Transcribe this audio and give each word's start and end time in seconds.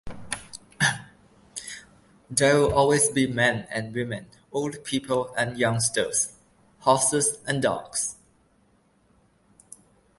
There 2.27 2.57
will 2.59 2.73
always 2.73 3.09
be 3.11 3.27
men 3.27 3.67
and 3.69 3.93
women, 3.93 4.31
old 4.51 4.83
people 4.83 5.31
and 5.37 5.59
youngsters, 5.59 6.33
horses 6.79 7.37
and 7.45 7.61
dogs. 7.61 8.15